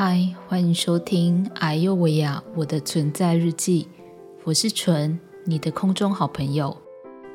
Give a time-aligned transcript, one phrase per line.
[0.00, 3.82] 嗨，欢迎收听《哎呦喂呀我的存在日记》，
[4.44, 6.76] 我是纯，你的空中好朋友。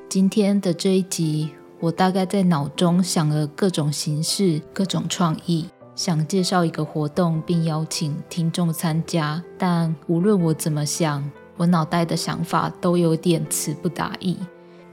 [0.07, 1.49] 今天的这一集，
[1.81, 9.43] 我大概在脑中想了各种形式、各种创意，想介绍一个活动，并邀请听众参加。
[9.57, 14.37] 但无论我怎么想，我脑袋的想法都有点词不达意，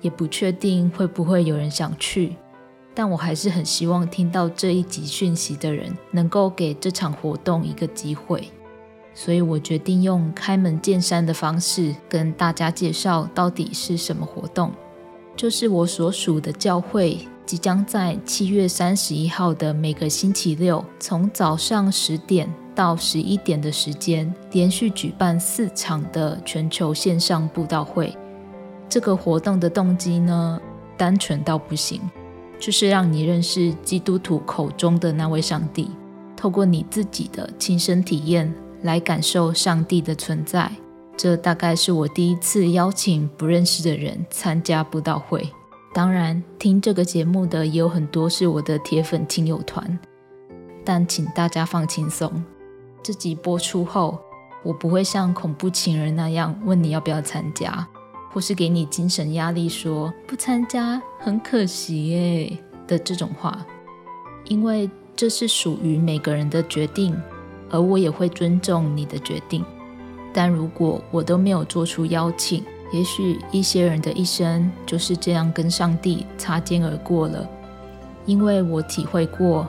[0.00, 2.34] 也不确定会不会有人想去。
[3.00, 8.52] 但我还是很希望听到这一集讯息的人能够给这场活动一个机会，
[9.14, 14.70] 所以我决定用开门见山的方式跟大家介绍到底是什么活动。
[15.34, 28.14] 就是我所属的教会即将在七月三十一号的每个星期六，从早上十点到十一点的时间，连续举办四场的全球线上布道会。
[28.90, 30.60] 这个活动的动机呢，
[30.98, 31.98] 单纯到不行。
[32.60, 35.90] 就是让你认识基督徒口中的那位上帝，
[36.36, 40.70] 透过你自己的亲身体验来感受上帝的存在。
[41.16, 45.48] 这大概是我第一次邀请不认识的人参加布道会。
[45.92, 49.98] 当然，听这个节目的也有很多是我的铁粉亲友团，
[50.84, 52.30] 但请大家放轻松。
[53.02, 54.18] 这集播出后，
[54.62, 57.86] 我不会像恐怖情人那样问你要不要参加。
[58.32, 63.66] 或是给你精神压力，说不参加很可惜耶的这种话，
[64.44, 67.14] 因为这是属于每个人的决定，
[67.68, 69.64] 而我也会尊重你的决定。
[70.32, 77.48] 但如果我都没有做出邀请，也许一些人的一生就是这样跟上帝擦肩而过了。
[78.26, 79.66] 因为我体会过，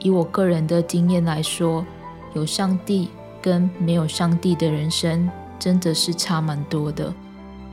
[0.00, 1.84] 以我个人的经验来说，
[2.32, 3.10] 有上帝
[3.42, 7.12] 跟没有上帝的人生真的是差蛮多的。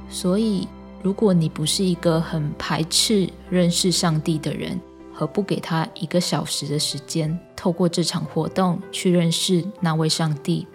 [0.09, 0.67] 所以，
[1.01, 4.79] 如果你不是一个很排斥认识上帝的人，
[5.13, 10.65] 何不给他一个小时的时间，透过这场活动去认识那位上帝？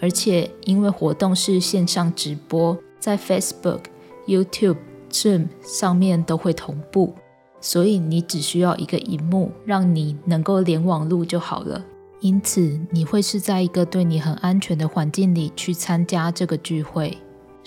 [0.00, 3.80] 而且，因为活动是线上直播，在 Facebook、
[4.26, 4.76] YouTube、
[5.10, 7.14] Zoom 上面都会同步，
[7.60, 11.84] 所以你只需要一个荧幕，让你能够连网路就好了。
[12.20, 17.18] 因此，你会是在一个对你很安全的环境里去参加这个聚会。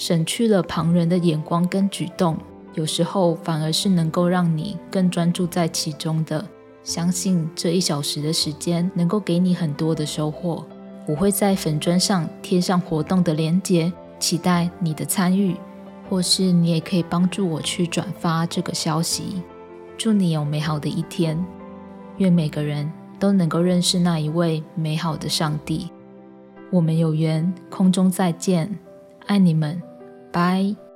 [0.02, 2.36] 省去了旁人的眼光跟举动，
[2.74, 6.44] 有时候反而是能够让你更专注在其中的。
[6.84, 10.66] 相信这一小时的时间能够给你很多的收获。
[11.08, 15.56] 我会在粉砖上贴上活动的链接，期待你的参与，
[16.10, 19.44] 或是你也可以帮助我去转发这个消息。
[20.00, 21.38] 祝你有美好的一天，
[22.18, 25.92] 愿每个人都能够认识那一位美好的上帝。
[26.72, 28.80] 我们有缘空中再见，
[29.28, 29.80] 爱你们。
[30.32, 30.91] 拜。